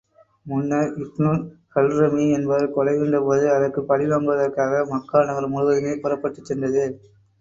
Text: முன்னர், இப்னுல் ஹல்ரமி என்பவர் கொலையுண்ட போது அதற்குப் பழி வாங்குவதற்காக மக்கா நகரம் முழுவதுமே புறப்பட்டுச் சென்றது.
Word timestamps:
முன்னர், 0.45 0.87
இப்னுல் 1.01 1.43
ஹல்ரமி 1.75 2.25
என்பவர் 2.37 2.73
கொலையுண்ட 2.73 3.19
போது 3.21 3.45
அதற்குப் 3.51 3.87
பழி 3.87 4.07
வாங்குவதற்காக 4.07 4.83
மக்கா 4.91 5.21
நகரம் 5.23 5.53
முழுவதுமே 5.53 5.93
புறப்பட்டுச் 5.99 6.45
சென்றது. 6.45 6.85